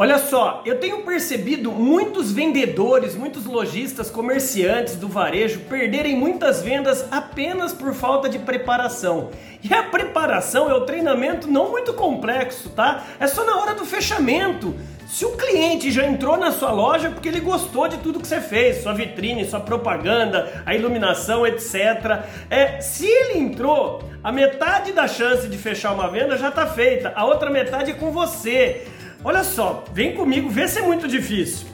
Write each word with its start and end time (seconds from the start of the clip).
Olha 0.00 0.16
só, 0.16 0.62
eu 0.64 0.78
tenho 0.78 1.02
percebido 1.02 1.72
muitos 1.72 2.30
vendedores, 2.30 3.16
muitos 3.16 3.46
lojistas, 3.46 4.08
comerciantes 4.08 4.94
do 4.94 5.08
varejo 5.08 5.58
perderem 5.68 6.16
muitas 6.16 6.62
vendas 6.62 7.04
apenas 7.10 7.72
por 7.72 7.92
falta 7.92 8.28
de 8.28 8.38
preparação. 8.38 9.30
E 9.60 9.74
a 9.74 9.82
preparação 9.82 10.70
é 10.70 10.74
o 10.74 10.82
treinamento 10.82 11.48
não 11.48 11.72
muito 11.72 11.92
complexo, 11.94 12.70
tá? 12.70 13.06
É 13.18 13.26
só 13.26 13.44
na 13.44 13.56
hora 13.56 13.74
do 13.74 13.84
fechamento. 13.84 14.72
Se 15.08 15.24
o 15.24 15.32
cliente 15.32 15.90
já 15.90 16.06
entrou 16.06 16.36
na 16.36 16.52
sua 16.52 16.70
loja 16.70 17.10
porque 17.10 17.26
ele 17.26 17.40
gostou 17.40 17.88
de 17.88 17.96
tudo 17.96 18.20
que 18.20 18.28
você 18.28 18.40
fez, 18.40 18.84
sua 18.84 18.94
vitrine, 18.94 19.44
sua 19.46 19.58
propaganda, 19.58 20.62
a 20.64 20.76
iluminação, 20.76 21.44
etc. 21.44 22.22
É, 22.48 22.80
se 22.80 23.04
ele 23.04 23.40
entrou, 23.40 24.04
a 24.22 24.30
metade 24.30 24.92
da 24.92 25.08
chance 25.08 25.48
de 25.48 25.58
fechar 25.58 25.92
uma 25.92 26.06
venda 26.06 26.36
já 26.36 26.50
está 26.50 26.68
feita, 26.68 27.12
a 27.16 27.24
outra 27.24 27.50
metade 27.50 27.90
é 27.90 27.94
com 27.94 28.12
você. 28.12 28.86
Olha 29.28 29.44
só, 29.44 29.84
vem 29.92 30.14
comigo, 30.14 30.48
vê 30.48 30.66
se 30.66 30.78
é 30.78 30.82
muito 30.82 31.06
difícil. 31.06 31.66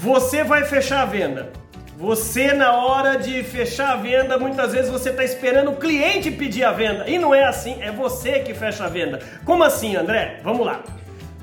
Você 0.00 0.42
vai 0.42 0.64
fechar 0.64 1.02
a 1.02 1.04
venda. 1.04 1.52
Você, 1.96 2.52
na 2.54 2.74
hora 2.74 3.14
de 3.14 3.44
fechar 3.44 3.92
a 3.92 3.96
venda, 3.96 4.36
muitas 4.36 4.72
vezes 4.72 4.90
você 4.90 5.10
está 5.10 5.22
esperando 5.22 5.70
o 5.70 5.76
cliente 5.76 6.28
pedir 6.28 6.64
a 6.64 6.72
venda. 6.72 7.08
E 7.08 7.20
não 7.20 7.32
é 7.32 7.44
assim, 7.44 7.80
é 7.80 7.92
você 7.92 8.40
que 8.40 8.52
fecha 8.52 8.82
a 8.84 8.88
venda. 8.88 9.20
Como 9.44 9.62
assim, 9.62 9.94
André? 9.94 10.40
Vamos 10.42 10.66
lá. 10.66 10.82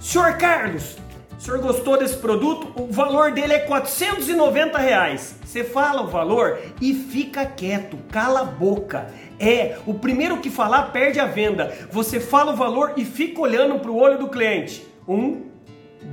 Senhor 0.01 0.33
Carlos, 0.33 0.97
o 1.37 1.41
senhor 1.41 1.61
gostou 1.61 1.97
desse 1.97 2.17
produto? 2.17 2.73
O 2.75 2.91
valor 2.91 3.31
dele 3.31 3.53
é 3.53 3.59
490 3.59 4.77
reais. 4.77 5.37
Você 5.45 5.63
fala 5.63 6.01
o 6.01 6.07
valor 6.07 6.59
e 6.81 6.93
fica 6.93 7.45
quieto, 7.45 7.97
cala 8.11 8.41
a 8.41 8.43
boca. 8.43 9.07
É, 9.39 9.77
o 9.85 9.93
primeiro 9.93 10.39
que 10.39 10.49
falar 10.49 10.91
perde 10.91 11.17
a 11.17 11.25
venda. 11.25 11.73
Você 11.89 12.19
fala 12.19 12.51
o 12.51 12.57
valor 12.57 12.95
e 12.97 13.05
fica 13.05 13.39
olhando 13.39 13.79
para 13.79 13.89
o 13.89 13.97
olho 13.97 14.17
do 14.17 14.27
cliente. 14.27 14.89
Um, 15.09 15.41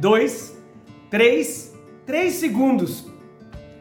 dois, 0.01 0.57
três, 1.11 1.77
três 2.07 2.33
segundos. 2.33 3.07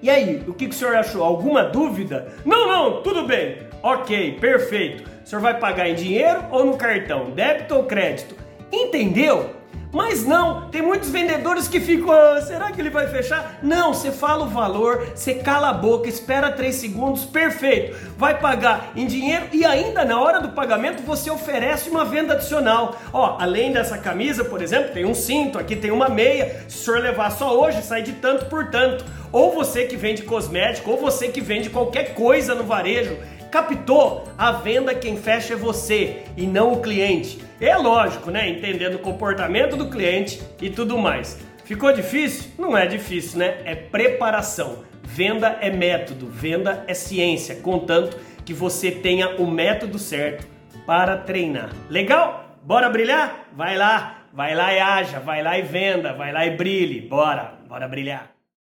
E 0.01 0.09
aí, 0.09 0.43
o 0.45 0.53
que, 0.53 0.67
que 0.67 0.75
o 0.75 0.77
senhor 0.77 0.93
achou? 0.93 1.23
Alguma 1.23 1.63
dúvida? 1.63 2.33
Não, 2.43 2.67
não, 2.67 3.01
tudo 3.01 3.25
bem. 3.25 3.59
Ok, 3.81 4.37
perfeito. 4.41 5.09
O 5.23 5.27
senhor 5.27 5.41
vai 5.41 5.57
pagar 5.57 5.87
em 5.87 5.95
dinheiro 5.95 6.43
ou 6.51 6.65
no 6.65 6.75
cartão? 6.75 7.31
Débito 7.31 7.75
ou 7.75 7.83
crédito? 7.85 8.35
Entendeu? 8.69 9.51
Mas 9.95 10.25
não, 10.25 10.67
tem 10.67 10.81
muitos 10.81 11.09
vendedores 11.09 11.69
que 11.69 11.79
ficam, 11.79 12.11
ah, 12.11 12.41
será 12.41 12.69
que 12.69 12.81
ele 12.81 12.89
vai 12.89 13.07
fechar? 13.07 13.59
Não, 13.63 13.93
você 13.93 14.11
fala 14.11 14.43
o 14.43 14.49
valor, 14.49 15.13
você 15.15 15.35
cala 15.35 15.69
a 15.69 15.73
boca, 15.73 16.09
espera 16.09 16.51
3 16.51 16.75
segundos, 16.75 17.23
perfeito. 17.23 17.95
Vai 18.17 18.37
pagar 18.37 18.91
em 18.93 19.07
dinheiro 19.07 19.45
e 19.53 19.63
ainda 19.63 20.03
na 20.03 20.19
hora 20.19 20.41
do 20.41 20.49
pagamento 20.49 21.01
você 21.03 21.31
oferece 21.31 21.89
uma 21.89 22.03
venda 22.03 22.33
adicional. 22.33 22.99
Ó, 23.13 23.37
além 23.39 23.71
dessa 23.71 23.97
camisa, 23.97 24.43
por 24.43 24.61
exemplo, 24.61 24.91
tem 24.91 25.05
um 25.05 25.15
cinto, 25.15 25.57
aqui 25.57 25.77
tem 25.77 25.91
uma 25.91 26.09
meia. 26.09 26.65
Se 26.67 26.75
o 26.75 26.83
senhor 26.83 26.99
levar 26.99 27.29
só 27.31 27.57
hoje, 27.57 27.81
sai 27.81 28.01
de 28.01 28.11
tanto 28.11 28.47
por 28.47 28.69
tanto. 28.69 29.05
Ou 29.31 29.53
você 29.53 29.85
que 29.85 29.95
vende 29.95 30.23
cosmético, 30.23 30.91
ou 30.91 30.97
você 30.97 31.29
que 31.29 31.39
vende 31.39 31.69
qualquer 31.69 32.15
coisa 32.15 32.53
no 32.53 32.65
varejo, 32.65 33.17
Captou? 33.55 34.27
A 34.37 34.51
venda 34.51 34.93
quem 34.93 35.15
fecha 35.15 35.53
é 35.53 35.55
você 35.55 36.23
e 36.35 36.45
não 36.45 36.73
o 36.73 36.81
cliente. 36.81 37.39
É 37.61 37.73
lógico, 37.77 38.29
né? 38.29 38.49
Entendendo 38.49 38.95
o 38.95 38.99
comportamento 38.99 39.77
do 39.77 39.89
cliente 39.89 40.41
e 40.61 40.69
tudo 40.69 40.97
mais. 40.97 41.39
Ficou 41.63 41.93
difícil? 41.93 42.51
Não 42.59 42.77
é 42.77 42.85
difícil, 42.85 43.39
né? 43.39 43.61
É 43.63 43.73
preparação. 43.73 44.83
Venda 45.01 45.57
é 45.61 45.69
método, 45.69 46.27
venda 46.27 46.83
é 46.85 46.93
ciência, 46.93 47.55
contanto 47.55 48.17
que 48.43 48.53
você 48.53 48.91
tenha 48.91 49.37
o 49.37 49.49
método 49.49 49.97
certo 49.97 50.45
para 50.85 51.15
treinar. 51.15 51.69
Legal? 51.89 52.57
Bora 52.61 52.89
brilhar? 52.89 53.45
Vai 53.55 53.77
lá, 53.77 54.17
vai 54.33 54.53
lá 54.53 54.73
e 54.73 54.79
haja, 54.81 55.21
vai 55.21 55.41
lá 55.41 55.57
e 55.57 55.61
venda, 55.61 56.11
vai 56.11 56.33
lá 56.33 56.45
e 56.45 56.57
brilhe. 56.57 56.99
Bora, 56.99 57.53
bora 57.69 57.87
brilhar. 57.87 58.34